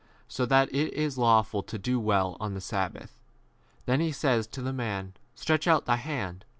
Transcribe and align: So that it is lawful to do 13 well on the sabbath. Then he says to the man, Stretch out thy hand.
So 0.27 0.47
that 0.47 0.73
it 0.73 0.93
is 0.93 1.19
lawful 1.19 1.61
to 1.61 1.77
do 1.77 1.97
13 1.97 2.03
well 2.05 2.37
on 2.39 2.55
the 2.55 2.59
sabbath. 2.59 3.19
Then 3.85 3.99
he 3.99 4.11
says 4.11 4.47
to 4.47 4.61
the 4.63 4.73
man, 4.73 5.13
Stretch 5.35 5.67
out 5.67 5.85
thy 5.85 5.97
hand. 5.97 6.43